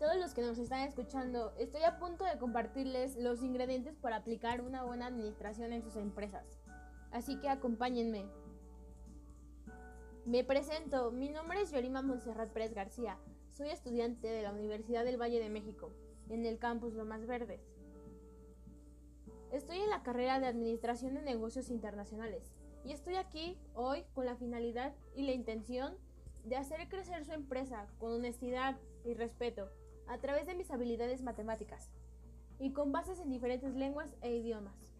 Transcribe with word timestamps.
todos 0.00 0.16
los 0.16 0.32
que 0.32 0.40
nos 0.40 0.56
están 0.56 0.80
escuchando, 0.88 1.52
estoy 1.58 1.82
a 1.82 1.98
punto 1.98 2.24
de 2.24 2.38
compartirles 2.38 3.16
los 3.16 3.42
ingredientes 3.42 3.94
para 3.96 4.16
aplicar 4.16 4.62
una 4.62 4.82
buena 4.82 5.06
administración 5.06 5.74
en 5.74 5.82
sus 5.82 5.94
empresas. 5.96 6.58
Así 7.12 7.38
que 7.38 7.50
acompáñenme. 7.50 8.24
Me 10.24 10.42
presento, 10.42 11.10
mi 11.12 11.28
nombre 11.28 11.60
es 11.60 11.70
Yorima 11.70 12.00
Monserrat 12.00 12.50
Pérez 12.50 12.72
García, 12.72 13.18
soy 13.50 13.68
estudiante 13.68 14.28
de 14.28 14.42
la 14.42 14.52
Universidad 14.52 15.04
del 15.04 15.20
Valle 15.20 15.38
de 15.38 15.50
México, 15.50 15.92
en 16.30 16.46
el 16.46 16.58
campus 16.58 16.94
Lomas 16.94 17.26
Verdes. 17.26 17.60
Estoy 19.52 19.80
en 19.80 19.90
la 19.90 20.02
carrera 20.02 20.40
de 20.40 20.46
Administración 20.46 21.12
de 21.12 21.20
Negocios 21.20 21.68
Internacionales 21.68 22.54
y 22.86 22.92
estoy 22.92 23.16
aquí 23.16 23.58
hoy 23.74 24.04
con 24.14 24.24
la 24.24 24.36
finalidad 24.36 24.94
y 25.14 25.24
la 25.24 25.32
intención 25.32 25.98
de 26.44 26.56
hacer 26.56 26.88
crecer 26.88 27.26
su 27.26 27.32
empresa 27.32 27.86
con 27.98 28.12
honestidad 28.12 28.78
y 29.04 29.12
respeto 29.12 29.68
a 30.10 30.18
través 30.18 30.46
de 30.46 30.54
mis 30.54 30.70
habilidades 30.72 31.22
matemáticas 31.22 31.88
y 32.58 32.72
con 32.72 32.90
bases 32.90 33.20
en 33.20 33.30
diferentes 33.30 33.74
lenguas 33.74 34.16
e 34.22 34.34
idiomas. 34.34 34.92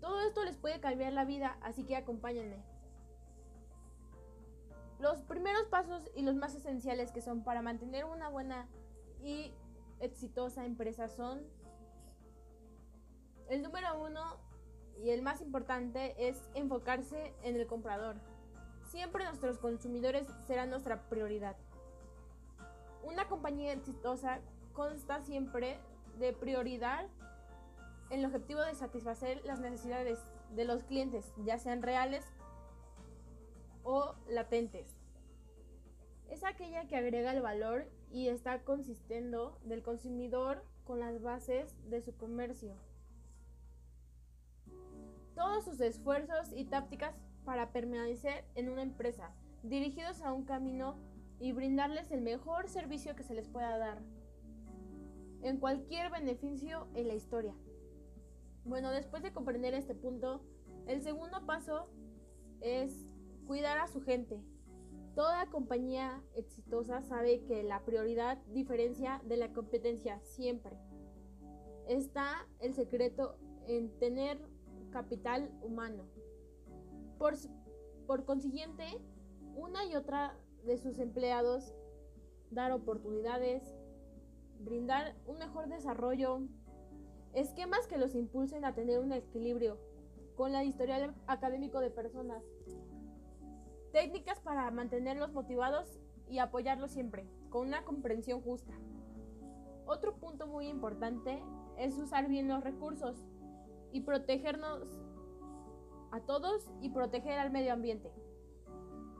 Todo 0.00 0.20
esto 0.20 0.44
les 0.44 0.56
puede 0.56 0.80
cambiar 0.80 1.12
la 1.12 1.24
vida, 1.24 1.58
así 1.60 1.84
que 1.84 1.96
acompáñenme. 1.96 2.62
Los 5.00 5.22
primeros 5.22 5.66
pasos 5.66 6.08
y 6.14 6.22
los 6.22 6.36
más 6.36 6.54
esenciales 6.54 7.10
que 7.10 7.20
son 7.20 7.42
para 7.42 7.62
mantener 7.62 8.04
una 8.04 8.28
buena 8.28 8.68
y 9.24 9.52
exitosa 9.98 10.64
empresa 10.64 11.08
son 11.08 11.42
el 13.48 13.62
número 13.62 14.00
uno 14.00 14.38
y 15.02 15.10
el 15.10 15.22
más 15.22 15.40
importante 15.40 16.14
es 16.28 16.40
enfocarse 16.54 17.34
en 17.42 17.56
el 17.56 17.66
comprador. 17.66 18.16
Siempre 18.84 19.24
nuestros 19.24 19.58
consumidores 19.58 20.28
serán 20.46 20.70
nuestra 20.70 21.08
prioridad. 21.08 21.56
Una 23.02 23.28
compañía 23.28 23.72
exitosa 23.72 24.40
consta 24.72 25.20
siempre 25.20 25.78
de 26.18 26.32
prioridad 26.32 27.06
en 28.10 28.20
el 28.20 28.26
objetivo 28.26 28.60
de 28.60 28.74
satisfacer 28.74 29.42
las 29.44 29.60
necesidades 29.60 30.18
de 30.54 30.64
los 30.64 30.84
clientes, 30.84 31.32
ya 31.44 31.58
sean 31.58 31.82
reales 31.82 32.24
o 33.84 34.14
latentes. 34.28 34.96
Es 36.28 36.44
aquella 36.44 36.86
que 36.86 36.96
agrega 36.96 37.32
el 37.32 37.42
valor 37.42 37.86
y 38.10 38.28
está 38.28 38.62
consistiendo 38.64 39.58
del 39.64 39.82
consumidor 39.82 40.64
con 40.84 41.00
las 41.00 41.20
bases 41.22 41.74
de 41.88 42.00
su 42.02 42.16
comercio. 42.16 42.74
Todos 45.34 45.64
sus 45.64 45.80
esfuerzos 45.80 46.52
y 46.52 46.64
tácticas 46.64 47.14
para 47.44 47.72
permanecer 47.72 48.44
en 48.54 48.68
una 48.68 48.82
empresa, 48.82 49.34
dirigidos 49.62 50.22
a 50.22 50.32
un 50.32 50.44
camino 50.44 50.96
y 51.42 51.50
brindarles 51.50 52.12
el 52.12 52.20
mejor 52.20 52.68
servicio 52.68 53.16
que 53.16 53.24
se 53.24 53.34
les 53.34 53.48
pueda 53.48 53.76
dar, 53.76 54.00
en 55.42 55.58
cualquier 55.58 56.08
beneficio 56.08 56.86
en 56.94 57.08
la 57.08 57.14
historia. 57.14 57.52
Bueno, 58.64 58.92
después 58.92 59.24
de 59.24 59.32
comprender 59.32 59.74
este 59.74 59.96
punto, 59.96 60.40
el 60.86 61.02
segundo 61.02 61.44
paso 61.44 61.88
es 62.60 63.08
cuidar 63.44 63.78
a 63.78 63.88
su 63.88 64.00
gente. 64.02 64.40
Toda 65.16 65.46
compañía 65.46 66.22
exitosa 66.36 67.02
sabe 67.02 67.42
que 67.42 67.64
la 67.64 67.84
prioridad 67.84 68.38
diferencia 68.52 69.20
de 69.24 69.36
la 69.36 69.52
competencia 69.52 70.20
siempre. 70.20 70.78
Está 71.88 72.46
el 72.60 72.72
secreto 72.72 73.36
en 73.66 73.90
tener 73.98 74.38
capital 74.92 75.50
humano. 75.60 76.04
Por, 77.18 77.34
por 78.06 78.24
consiguiente, 78.24 78.84
una 79.56 79.84
y 79.84 79.96
otra 79.96 80.38
de 80.64 80.78
sus 80.78 80.98
empleados 80.98 81.74
dar 82.50 82.72
oportunidades, 82.72 83.62
brindar 84.60 85.14
un 85.26 85.38
mejor 85.38 85.68
desarrollo, 85.68 86.40
esquemas 87.32 87.86
que 87.86 87.98
los 87.98 88.14
impulsen 88.14 88.64
a 88.64 88.74
tener 88.74 88.98
un 88.98 89.12
equilibrio 89.12 89.78
con 90.36 90.52
la 90.52 90.64
historial 90.64 91.14
académico 91.26 91.80
de 91.80 91.90
personas, 91.90 92.42
técnicas 93.92 94.40
para 94.40 94.70
mantenerlos 94.70 95.32
motivados 95.32 96.00
y 96.28 96.38
apoyarlos 96.38 96.90
siempre, 96.90 97.26
con 97.50 97.68
una 97.68 97.84
comprensión 97.84 98.40
justa. 98.40 98.72
Otro 99.86 100.16
punto 100.16 100.46
muy 100.46 100.68
importante 100.68 101.42
es 101.76 101.98
usar 101.98 102.28
bien 102.28 102.48
los 102.48 102.62
recursos 102.62 103.24
y 103.92 104.02
protegernos 104.02 104.88
a 106.12 106.20
todos 106.20 106.70
y 106.80 106.90
proteger 106.90 107.38
al 107.38 107.50
medio 107.50 107.72
ambiente. 107.72 108.10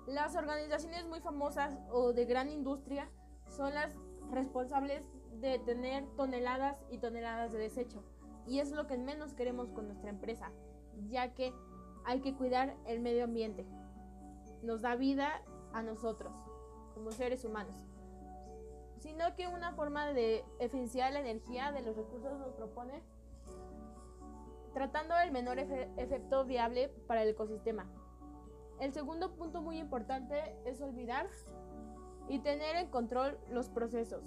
Las 0.07 0.35
organizaciones 0.35 1.07
muy 1.07 1.21
famosas 1.21 1.79
o 1.91 2.13
de 2.13 2.25
gran 2.25 2.51
industria 2.51 3.09
son 3.49 3.73
las 3.75 3.95
responsables 4.31 5.05
de 5.41 5.59
tener 5.61 6.05
toneladas 6.17 6.77
y 6.91 6.99
toneladas 6.99 7.53
de 7.53 7.59
desecho. 7.59 8.03
Y 8.47 8.59
es 8.59 8.73
lo 8.73 8.87
que 8.87 8.99
menos 8.99 9.35
queremos 9.35 9.71
con 9.71 9.87
nuestra 9.87 10.11
empresa, 10.11 10.51
ya 11.09 11.35
que 11.35 11.55
hay 12.05 12.21
que 12.21 12.35
cuidar 12.35 12.77
el 12.87 13.01
medio 13.01 13.25
ambiente. 13.25 13.65
Nos 14.63 14.83
da 14.83 14.97
vida 14.97 15.43
a 15.73 15.83
nosotros, 15.83 16.33
como 16.95 17.13
seres 17.13 17.45
humanos. 17.45 17.77
Sino 18.99 19.35
que 19.37 19.47
una 19.47 19.73
forma 19.73 20.13
de 20.13 20.45
eficienciar 20.59 21.13
la 21.13 21.21
energía 21.21 21.71
de 21.71 21.83
los 21.83 21.97
recursos 21.97 22.39
nos 22.39 22.53
propone 22.55 23.03
tratando 24.75 25.15
el 25.19 25.31
menor 25.31 25.59
efecto 25.59 26.45
viable 26.45 26.89
para 27.07 27.23
el 27.23 27.29
ecosistema. 27.29 27.87
El 28.83 28.93
segundo 28.93 29.37
punto 29.37 29.63
muy 29.63 29.79
importante 29.79 30.57
es 30.65 30.81
olvidar 30.81 31.29
y 32.29 32.41
tener 32.41 32.75
en 32.75 32.89
control 32.89 33.39
los 33.49 33.69
procesos. 33.69 34.25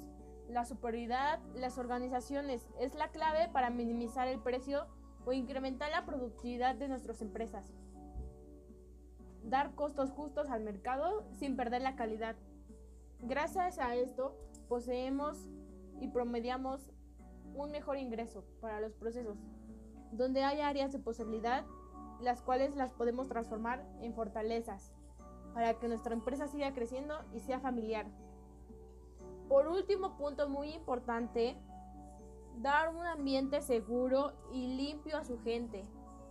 La 0.47 0.63
superioridad, 0.63 1.41
las 1.55 1.77
organizaciones 1.77 2.65
es 2.79 2.95
la 2.95 3.09
clave 3.09 3.49
para 3.51 3.69
minimizar 3.69 4.29
el 4.29 4.39
precio 4.39 4.87
o 5.25 5.33
incrementar 5.33 5.91
la 5.91 6.05
productividad 6.05 6.73
de 6.73 6.87
nuestras 6.87 7.21
empresas. 7.21 7.73
Dar 9.43 9.75
costos 9.75 10.11
justos 10.11 10.49
al 10.49 10.61
mercado 10.61 11.25
sin 11.33 11.57
perder 11.57 11.81
la 11.81 11.97
calidad. 11.97 12.37
Gracias 13.19 13.77
a 13.77 13.93
esto 13.95 14.37
poseemos 14.69 15.49
y 15.99 16.07
promediamos 16.07 16.93
un 17.55 17.71
mejor 17.71 17.97
ingreso 17.97 18.45
para 18.61 18.79
los 18.79 18.93
procesos, 18.93 19.37
donde 20.13 20.45
hay 20.45 20.61
áreas 20.61 20.93
de 20.93 20.99
posibilidad 20.99 21.65
las 22.21 22.41
cuales 22.41 22.75
las 22.75 22.91
podemos 22.91 23.27
transformar 23.27 23.85
en 24.01 24.13
fortalezas 24.13 24.93
para 25.53 25.73
que 25.79 25.87
nuestra 25.87 26.13
empresa 26.13 26.47
siga 26.47 26.73
creciendo 26.73 27.15
y 27.33 27.39
sea 27.39 27.59
familiar. 27.59 28.05
Por 29.47 29.67
último 29.67 30.17
punto 30.17 30.49
muy 30.49 30.69
importante, 30.73 31.55
dar 32.61 32.89
un 32.93 33.05
ambiente 33.05 33.61
seguro 33.61 34.33
y 34.51 34.67
limpio 34.75 35.17
a 35.17 35.23
su 35.23 35.39
gente. 35.39 35.85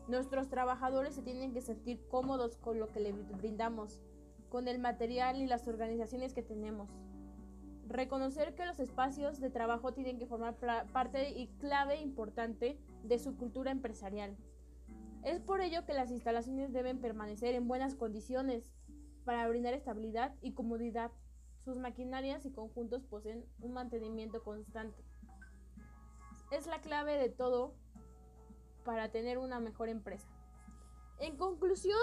Nuestros 0.08 0.48
trabajadores 0.48 1.14
se 1.14 1.22
tienen 1.22 1.52
que 1.52 1.62
sentir 1.62 2.06
cómodos 2.08 2.56
con 2.56 2.78
lo 2.78 2.90
que 2.92 3.00
les 3.00 3.26
brindamos, 3.38 4.02
con 4.50 4.68
el 4.68 4.78
material 4.78 5.40
y 5.40 5.46
las 5.46 5.66
organizaciones 5.68 6.34
que 6.34 6.42
tenemos. 6.42 6.90
Reconocer 7.86 8.54
que 8.54 8.66
los 8.66 8.80
espacios 8.80 9.40
de 9.40 9.50
trabajo 9.50 9.92
tienen 9.92 10.18
que 10.18 10.26
formar 10.26 10.56
parte 10.92 11.30
y 11.30 11.48
clave 11.58 12.00
importante 12.00 12.78
de 13.02 13.18
su 13.18 13.36
cultura 13.36 13.70
empresarial. 13.70 14.36
Es 15.24 15.40
por 15.40 15.62
ello 15.62 15.86
que 15.86 15.94
las 15.94 16.10
instalaciones 16.10 16.70
deben 16.74 17.00
permanecer 17.00 17.54
en 17.54 17.66
buenas 17.66 17.94
condiciones 17.94 18.70
para 19.24 19.48
brindar 19.48 19.72
estabilidad 19.72 20.34
y 20.42 20.52
comodidad. 20.52 21.12
Sus 21.64 21.78
maquinarias 21.78 22.44
y 22.44 22.52
conjuntos 22.52 23.04
poseen 23.04 23.42
un 23.60 23.72
mantenimiento 23.72 24.44
constante. 24.44 25.02
Es 26.50 26.66
la 26.66 26.82
clave 26.82 27.16
de 27.16 27.30
todo 27.30 27.74
para 28.84 29.10
tener 29.10 29.38
una 29.38 29.60
mejor 29.60 29.88
empresa. 29.88 30.28
En 31.18 31.38
conclusión, 31.38 31.98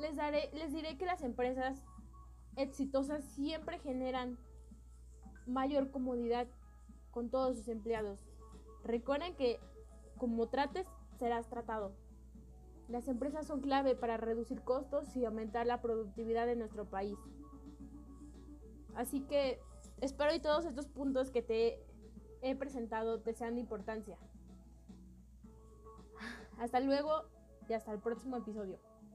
les, 0.00 0.16
daré, 0.16 0.50
les 0.54 0.72
diré 0.72 0.98
que 0.98 1.06
las 1.06 1.22
empresas 1.22 1.84
exitosas 2.56 3.22
siempre 3.22 3.78
generan 3.78 4.38
mayor 5.46 5.92
comodidad 5.92 6.48
con 7.12 7.30
todos 7.30 7.58
sus 7.58 7.68
empleados. 7.68 8.26
Recuerden 8.82 9.36
que 9.36 9.60
como 10.18 10.48
trates, 10.48 10.88
serás 11.16 11.48
tratado. 11.48 11.92
Las 12.88 13.06
empresas 13.06 13.46
son 13.46 13.60
clave 13.60 13.94
para 13.94 14.16
reducir 14.16 14.62
costos 14.62 15.14
y 15.14 15.24
aumentar 15.24 15.66
la 15.66 15.82
productividad 15.82 16.46
de 16.46 16.56
nuestro 16.56 16.86
país. 16.86 17.18
Así 18.94 19.20
que 19.20 19.60
espero 20.00 20.32
que 20.32 20.40
todos 20.40 20.64
estos 20.64 20.86
puntos 20.86 21.30
que 21.30 21.42
te 21.42 21.84
he 22.40 22.56
presentado 22.56 23.20
te 23.20 23.34
sean 23.34 23.54
de 23.56 23.60
importancia. 23.60 24.16
Hasta 26.58 26.80
luego 26.80 27.24
y 27.68 27.74
hasta 27.74 27.92
el 27.92 28.00
próximo 28.00 28.38
episodio. 28.38 28.78